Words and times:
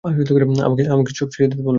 আমাকে 0.03 1.11
সব 1.15 1.27
ছেড়ে 1.27 1.47
দিতে 1.47 1.57
বললো? 1.59 1.69